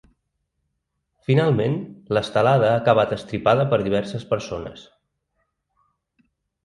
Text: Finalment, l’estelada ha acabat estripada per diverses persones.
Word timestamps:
Finalment, 1.27 1.75
l’estelada 2.17 2.71
ha 2.71 2.79
acabat 2.79 3.13
estripada 3.17 3.67
per 3.75 3.79
diverses 3.89 4.29
persones. 4.33 4.87